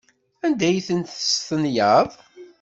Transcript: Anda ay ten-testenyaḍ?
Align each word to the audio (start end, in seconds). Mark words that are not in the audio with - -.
Anda 0.45 0.65
ay 0.69 0.79
ten-testenyaḍ? 0.87 2.09